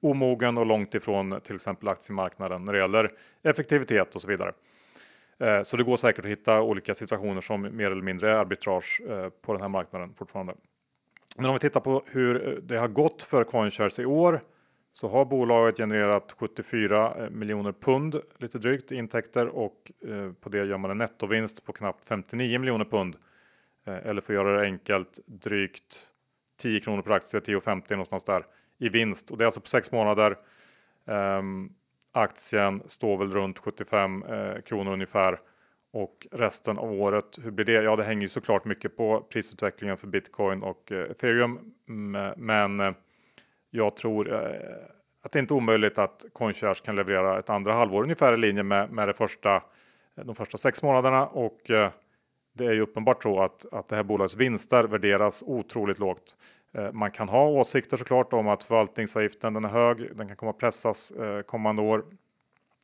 [0.00, 4.52] omogen och långt ifrån till exempel aktiemarknaden när det gäller effektivitet och så vidare.
[5.38, 9.00] Eh, så det går säkert att hitta olika situationer som mer eller mindre är arbitrage
[9.08, 10.54] eh, på den här marknaden fortfarande.
[11.36, 14.40] Men om vi tittar på hur eh, det har gått för CoinShares i år
[14.92, 19.92] så har bolaget genererat 74 miljoner pund, lite drygt, i intäkter och
[20.40, 23.16] på det gör man en nettovinst på knappt 59 miljoner pund.
[23.84, 26.08] Eller för att göra det enkelt, drygt
[26.60, 28.46] 10 kronor per aktie, 10,50 någonstans där
[28.78, 29.30] i vinst.
[29.30, 30.36] Och det är alltså på sex månader.
[31.06, 31.70] Ehm,
[32.12, 35.40] Aktien står väl runt 75 eh, kronor ungefär.
[35.92, 37.72] Och resten av året, hur blir det?
[37.72, 41.74] Ja, det hänger ju såklart mycket på prisutvecklingen för bitcoin och eh, ethereum.
[42.36, 42.92] Men eh,
[43.70, 48.02] jag tror eh, att det är inte omöjligt att CoinShares kan leverera ett andra halvår
[48.02, 49.56] ungefär i linje med, med det första,
[50.16, 51.26] eh, de första sex månaderna.
[51.26, 51.90] Och eh,
[52.54, 56.36] det är ju uppenbart så att, att det här bolagets vinster värderas otroligt lågt.
[56.72, 60.50] Eh, man kan ha åsikter såklart om att förvaltningsavgiften den är hög, den kan komma
[60.50, 62.04] att pressas eh, kommande år.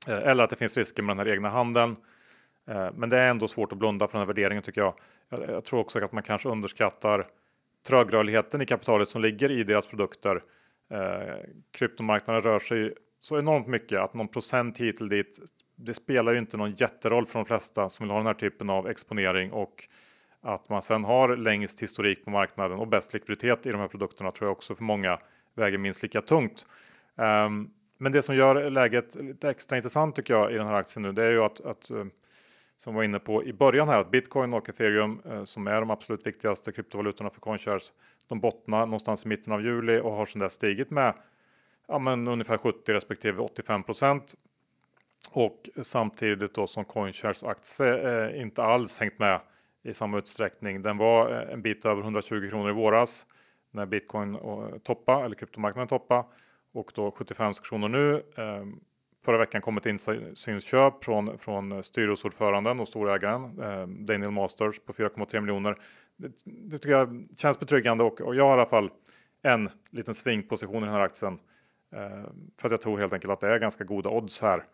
[0.09, 1.97] Eh, eller att det finns risker med den här egna handeln.
[2.95, 4.95] Men det är ändå svårt att blunda för den här värderingen tycker jag.
[5.29, 7.27] Jag tror också att man kanske underskattar
[7.89, 10.43] trögrörligheten i kapitalet som ligger i deras produkter.
[11.71, 15.39] Kryptomarknaden rör sig så enormt mycket att någon procent hit eller dit,
[15.77, 18.71] det spelar ju inte någon jätteroll för de flesta som vill ha den här typen
[18.71, 19.89] av exponering och
[20.45, 24.31] att man sen har längst historik på marknaden och bäst likviditet i de här produkterna
[24.31, 25.19] tror jag också för många
[25.55, 26.67] väger minst lika tungt.
[27.15, 31.03] Um, men det som gör läget lite extra intressant tycker jag i den här aktien
[31.03, 32.05] nu, det är ju att, att eh,
[32.77, 35.91] som var inne på i början här, att bitcoin och ethereum eh, som är de
[35.91, 37.93] absolut viktigaste kryptovalutorna för CoinShares,
[38.29, 41.15] de bottnar någonstans i mitten av juli och har sedan dess stigit med
[41.89, 44.35] ja, men ungefär 70 respektive 85 procent.
[45.31, 49.41] Och samtidigt då som CoinShares aktie eh, inte alls hängt med
[49.85, 50.83] i samma utsträckning.
[50.83, 53.27] Den var eh, en bit över 120 kronor i våras
[53.71, 56.27] när bitcoin eh, toppa eller kryptomarknaden toppa
[56.73, 58.23] och då 75 kronor nu.
[58.37, 58.81] Ehm,
[59.25, 65.41] förra veckan kom ett insynsköp från, från styrelseordföranden och storägaren eh, Daniel Masters på 4,3
[65.41, 65.77] miljoner.
[66.17, 68.91] Det, det, tycker jag känns betryggande och, och jag har i alla fall
[69.43, 71.39] en liten svingposition i den här aktien.
[71.95, 74.65] Eh, för att jag tror helt enkelt att det är ganska goda odds här.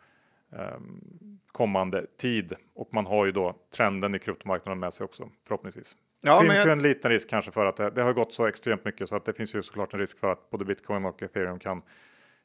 [0.53, 2.53] Ehm, kommande tid.
[2.75, 5.97] Och man har ju då trenden i kryptomarknaden med sig också förhoppningsvis.
[6.23, 6.67] Ja, det finns jag...
[6.67, 9.17] ju en liten risk kanske för att det, det, har gått så extremt mycket så
[9.17, 11.83] att det finns ju såklart en risk för att både bitcoin och ethereum kan,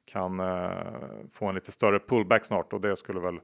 [0.05, 0.69] kan uh,
[1.31, 3.39] få en lite större pullback snart och det skulle väl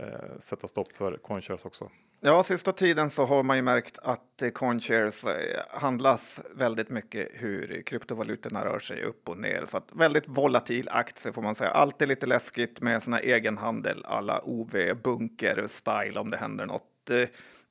[0.00, 1.90] uh, sätta stopp för CoinShares också.
[2.26, 7.82] Ja, sista tiden så har man ju märkt att CoinShares eh, handlas väldigt mycket hur
[7.82, 9.64] kryptovalutorna rör sig upp och ner.
[9.66, 11.70] Så att väldigt volatil aktie får man säga.
[11.70, 17.10] Alltid lite läskigt med såna egen handel alla OV bunker style om det händer något.
[17.10, 17.28] Eh,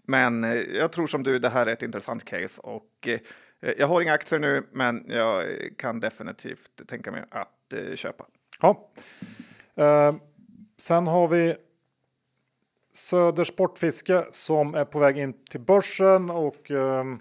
[0.07, 3.07] men eh, jag tror som du, det här är ett intressant case och
[3.77, 5.43] jag har inga aktier nu, men jag
[5.77, 8.25] kan definitivt tänka mig att köpa.
[8.61, 8.91] Ja.
[9.79, 10.15] Uh,
[10.77, 11.55] sen har vi
[12.93, 17.19] Söder Sportfiske som är på väg in till börsen och ehm,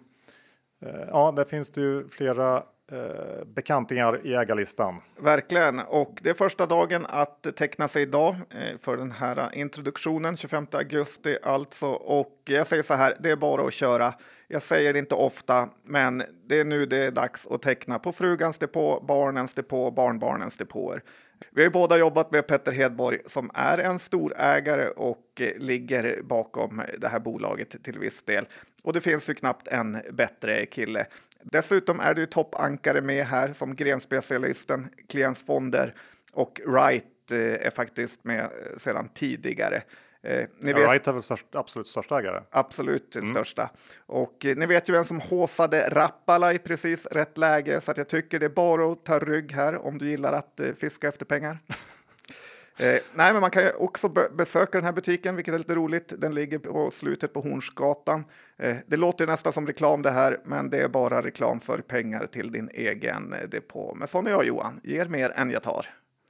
[0.83, 2.57] eh, ja, där finns det ju flera
[2.93, 5.01] eh, bekantingar i ägarlistan.
[5.21, 10.37] Verkligen, och det är första dagen att teckna sig idag eh, för den här introduktionen,
[10.37, 11.87] 25 augusti alltså.
[11.87, 14.15] Och jag säger så här, det är bara att köra.
[14.49, 18.13] Jag säger det inte ofta, men det är nu det är dags att teckna på
[18.13, 21.03] frugans depå, barnens depå, barnbarnens depåer.
[21.51, 26.23] Vi har ju båda jobbat med Petter Hedborg som är en storägare och eh, ligger
[26.23, 28.47] bakom det här bolaget till viss del.
[28.83, 31.07] Och det finns ju knappt en bättre kille.
[31.43, 35.95] Dessutom är det ju toppankare med här som grenspecialisten, klientsfonder
[36.33, 39.83] och Right eh, är faktiskt med eh, sedan tidigare.
[40.25, 42.43] Eh, ni vet, Wright är väl störst, absolut största ägare?
[42.51, 43.31] Absolut mm.
[43.31, 43.71] största.
[44.07, 47.97] Och eh, ni vet ju vem som håsade Rappala i precis rätt läge så att
[47.97, 51.09] jag tycker det är bara att ta rygg här om du gillar att eh, fiska
[51.09, 51.59] efter pengar.
[52.79, 55.75] eh, nej, men man kan ju också be besöka den här butiken, vilket är lite
[55.75, 56.13] roligt.
[56.19, 58.25] Den ligger på slutet på Hornsgatan.
[58.57, 62.27] Eh, det låter nästan som reklam det här, men det är bara reklam för pengar
[62.27, 63.95] till din egen eh, depå.
[63.95, 65.87] Men sån är jag Johan, ger mer än jag tar.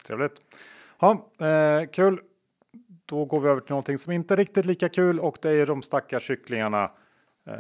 [0.07, 0.35] Trevligt.
[1.01, 2.21] Ja, eh, kul.
[3.13, 5.67] Då går vi över till någonting som inte är riktigt lika kul och det är
[5.67, 6.91] de stackars kycklingarna
[7.47, 7.55] eh,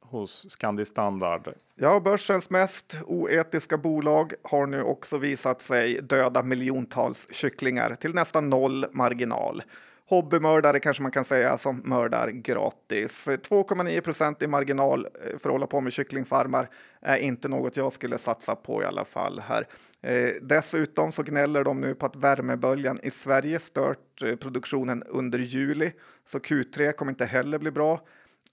[0.00, 1.48] hos Scandi Standard.
[1.74, 8.50] Ja, börsens mest oetiska bolag har nu också visat sig döda miljontals kycklingar till nästan
[8.50, 9.62] noll marginal
[10.10, 13.28] hobbymördare kanske man kan säga som mördar gratis.
[13.28, 16.68] 2,9 procent i marginal eh, för att hålla på med kycklingfarmar
[17.00, 19.66] är inte något jag skulle satsa på i alla fall här.
[20.02, 25.38] Eh, dessutom så gnäller de nu på att värmeböljan i Sverige stört eh, produktionen under
[25.38, 25.92] juli,
[26.24, 28.00] så Q3 kommer inte heller bli bra.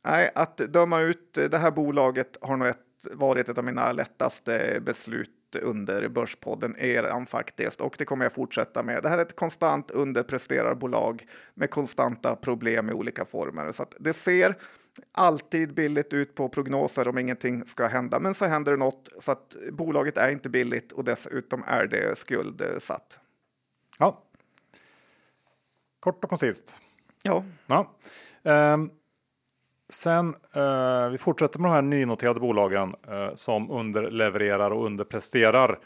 [0.05, 2.77] Nej, att döma ut eh, det här bolaget har nog ett,
[3.11, 8.33] varit ett av mina lättaste eh, beslut under Börspodden eran faktiskt och det kommer jag
[8.33, 9.03] fortsätta med.
[9.03, 14.57] Det här är ett konstant underpresterarbolag med konstanta problem i olika former så det ser
[15.11, 18.19] alltid billigt ut på prognoser om ingenting ska hända.
[18.19, 22.17] Men så händer det något så att bolaget är inte billigt och dessutom är det
[22.17, 23.19] skuldsatt.
[23.99, 24.23] Ja.
[25.99, 26.81] Kort och koncist.
[27.23, 27.43] Ja.
[27.67, 27.95] ja.
[28.73, 28.91] Um.
[29.89, 35.79] Sen, eh, vi fortsätter med de här nynoterade bolagen eh, som underlevererar och underpresterar.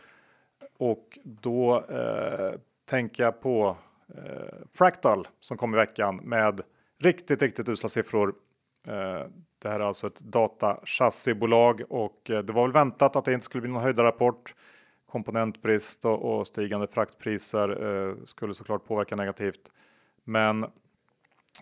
[0.78, 3.78] Och då eh, tänker jag på
[4.16, 6.62] eh, Fractal som kom i veckan med
[7.00, 8.34] riktigt, riktigt usla siffror.
[8.88, 9.26] Eh,
[9.60, 13.46] det här är alltså ett datachassibolag och eh, det var väl väntat att det inte
[13.46, 14.56] skulle bli någon höjda rapport.
[15.12, 19.72] Komponentbrist och, och stigande fraktpriser eh, skulle såklart påverka negativt.
[20.24, 20.66] Men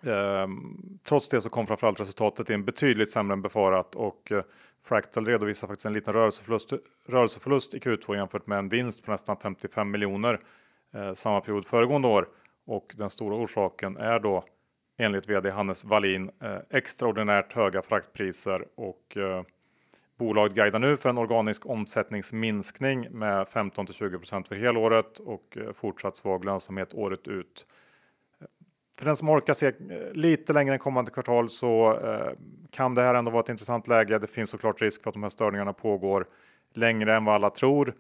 [0.04, 4.44] Ehm, trots det så kom framförallt resultatet in betydligt sämre än befarat och eh,
[4.84, 6.74] Fractal redovisar faktiskt en liten rörelseförlust,
[7.08, 10.40] rörelseförlust i Q2 jämfört med en vinst på nästan 55 miljoner
[10.94, 12.28] eh, samma period föregående år.
[12.66, 14.44] Och den stora orsaken är då
[14.98, 19.18] enligt vd Hannes Wallin eh, extraordinärt höga fraktpriser och
[20.18, 26.18] bolaget guidar nu för en organisk omsättningsminskning med 15 till 20% för helåret och fortsatt
[26.18, 27.66] svag lönsamhet året ut.
[29.00, 29.74] För den som orkar se eh,
[30.14, 32.32] lite längre än kommande kvartal så eh,
[32.72, 34.20] kan det här ändå vara ett intressant läge.
[34.20, 36.28] Det finns såklart risk för att de här störningarna pågår
[36.74, 37.94] längre än vad alla tror.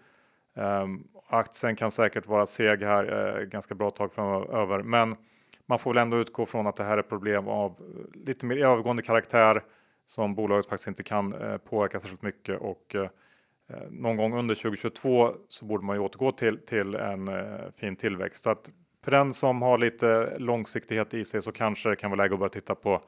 [0.55, 5.15] Ehm, aktien kan säkert vara seg här eh, ganska bra tag framöver, men
[5.65, 8.57] man får väl ändå utgå från att det här är problem av eh, lite mer
[8.57, 9.63] övergående karaktär
[10.05, 13.01] som bolaget faktiskt inte kan eh, påverka särskilt mycket och eh,
[13.69, 17.29] eh någon gång under 2022 så borde man ju återgå till, till en
[17.75, 18.43] fin tillväxt.
[18.43, 18.71] Så att
[19.03, 22.39] för den som har lite långsiktighet i sig så kanske det kan vara läge att
[22.39, 23.01] börja titta på,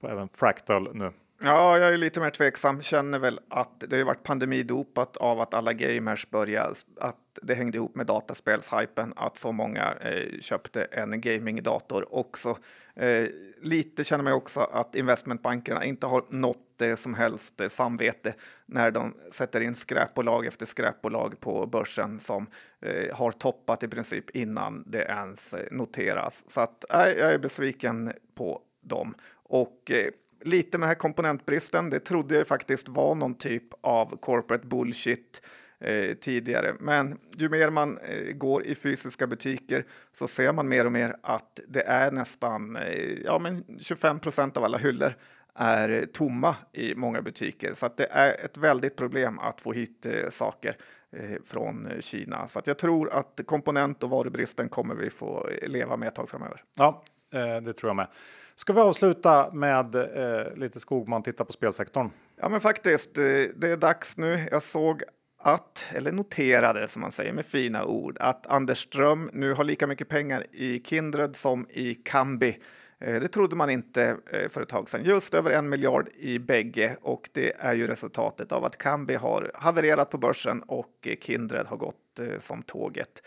[0.00, 1.12] på även Fractal nu.
[1.42, 2.82] Ja, jag är lite mer tveksam.
[2.82, 7.78] Känner väl att det har varit pandemidopat av att alla gamers började, att det hängde
[7.78, 12.58] ihop med dataspelshypen, att så många eh, köpte en gamingdator också.
[12.94, 13.26] Eh,
[13.62, 18.34] lite känner man också att investmentbankerna inte har nått eh, som helst samvete
[18.66, 22.46] när de sätter in skräpbolag efter skräpbolag på börsen som
[22.80, 26.44] eh, har toppat i princip innan det ens eh, noteras.
[26.48, 29.14] Så att jag är besviken på dem.
[29.32, 30.10] Och eh,
[30.44, 35.42] lite med den här komponentbristen, det trodde jag faktiskt var någon typ av corporate bullshit
[35.80, 36.74] eh, tidigare.
[36.80, 41.16] Men ju mer man eh, går i fysiska butiker så ser man mer och mer
[41.22, 45.12] att det är nästan eh, ja, men 25 procent av alla hyllor
[45.56, 47.74] är tomma i många butiker.
[47.74, 50.76] Så att det är ett väldigt problem att få hit eh, saker
[51.16, 52.48] eh, från Kina.
[52.48, 56.62] Så jag tror att komponent och varubristen kommer vi få leva med ett tag framöver.
[56.76, 58.06] Ja, eh, det tror jag med.
[58.54, 62.10] Ska vi avsluta med eh, lite Skogman titta på spelsektorn?
[62.40, 63.18] Ja, men faktiskt.
[63.18, 63.24] Eh,
[63.56, 64.48] det är dags nu.
[64.50, 65.02] Jag såg
[65.38, 69.86] att, eller noterade som man säger med fina ord, att Anders Ström nu har lika
[69.86, 72.58] mycket pengar i Kindred som i Kambi.
[73.00, 75.04] Eh, det trodde man inte eh, för ett tag sedan.
[75.04, 79.50] Just över en miljard i bägge och det är ju resultatet av att Kambi har
[79.54, 81.96] havererat på börsen och eh, Kindred har gått
[82.38, 83.22] som tåget.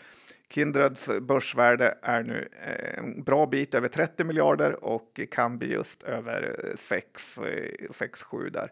[0.48, 2.48] Kindreds börsvärde är nu
[2.94, 8.70] en bra bit över 30 miljarder och Kambi just över 6-7 där.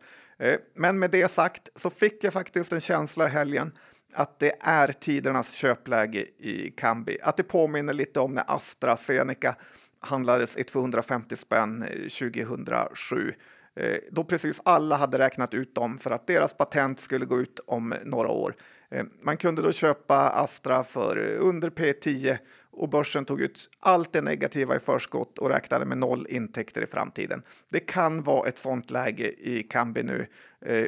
[0.75, 3.73] Men med det sagt så fick jag faktiskt en känsla i helgen
[4.13, 7.19] att det är tidernas köpläge i Kambi.
[7.23, 9.57] Att det påminner lite om när AstraZeneca
[10.01, 13.35] handlades i 250 spänn eh, 2007
[13.77, 17.61] eh, då precis alla hade räknat ut dem för att deras patent skulle gå ut
[17.67, 18.55] om några år.
[18.91, 22.39] Eh, man kunde då köpa Astra för under P10
[22.71, 26.87] och börsen tog ut allt det negativa i förskott och räknade med noll intäkter i
[26.87, 27.43] framtiden.
[27.69, 30.27] Det kan vara ett sånt läge i Kambi nu.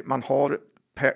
[0.05, 0.59] Man har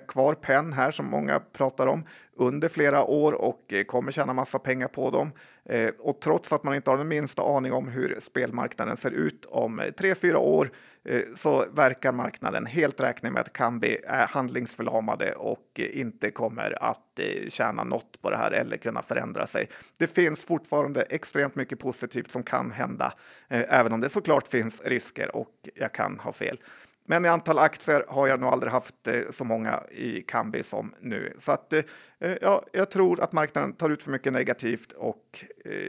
[0.08, 2.04] kvar PEN här som många pratar om
[2.36, 5.32] under flera år och eh, kommer tjäna massa pengar på dem.
[5.64, 9.44] Eh, och trots att man inte har den minsta aning om hur spelmarknaden ser ut
[9.44, 10.70] om eh, tre, fyra år
[11.04, 16.30] eh, så verkar marknaden helt räkna med att Kambi är eh, handlingsförlamade och eh, inte
[16.30, 19.68] kommer att tjäna något på det här eller kunna förändra sig.
[19.98, 23.12] Det finns fortfarande extremt mycket positivt som kan hända,
[23.48, 26.58] även om det såklart finns risker och jag kan ha fel.
[27.06, 30.94] Men i antal aktier har jag nog aldrig haft eh, så många i Kambi som
[31.00, 31.32] nu.
[31.38, 31.82] Så att, eh,
[32.20, 35.44] eh, ja, jag tror att marknaden tar ut för mycket negativt och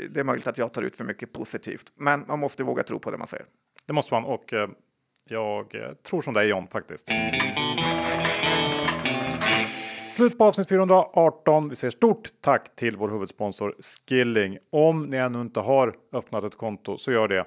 [0.10, 1.92] det är möjligt att jag tar ut för mycket positivt.
[1.96, 3.46] Men man måste våga tro på det man säger.
[3.86, 4.54] Det måste man och
[5.30, 7.08] jag tror som dig John faktiskt.
[10.16, 11.70] Slut på avsnitt 418.
[11.70, 14.58] Vi säger stort tack till vår huvudsponsor Skilling.
[14.70, 17.46] Om ni ännu inte har öppnat ett konto så gör det.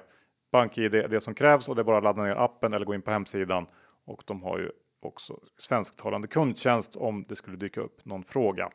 [0.51, 2.93] BankID är det som krävs och det är bara att ladda ner appen eller gå
[2.93, 3.65] in på hemsidan.
[4.05, 4.69] Och de har ju
[5.01, 8.69] också svensktalande kundtjänst om det skulle dyka upp någon fråga.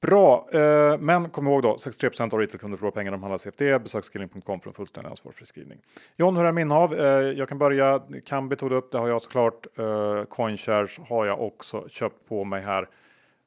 [0.00, 3.78] Bra, eh, men kom ihåg då 63% av retailkunder förlorar pengar de handlar CFD.
[3.78, 5.78] Besök skilling.com för en fullständig ansvarsfri skrivning.
[6.16, 6.94] John, hur är min hav?
[6.94, 8.02] Eh, jag kan börja.
[8.26, 9.66] Kambi tog du upp, det har jag såklart.
[9.78, 12.88] Eh, Coinshares har jag också köpt på mig här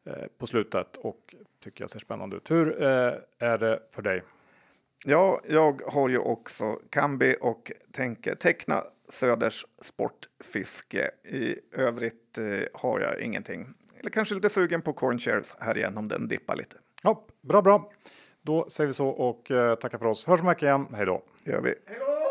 [0.06, 2.52] eh, på slutet och tycker jag ser spännande ut.
[2.52, 4.24] Hur eh, är det för dig?
[5.06, 11.12] Ja, jag har ju också Kambi och tänker teckna Söders Sportfiske.
[11.24, 12.44] I övrigt eh,
[12.74, 13.68] har jag ingenting.
[14.00, 16.76] Eller kanske lite sugen på Cornshares här igen om den dippar lite.
[17.04, 17.92] Ja, bra, bra.
[18.42, 20.26] Då säger vi så och eh, tackar för oss.
[20.26, 20.88] Hörs om igen.
[20.94, 21.24] Hej då!
[21.44, 21.76] Gör vi.
[21.86, 22.23] Hej då!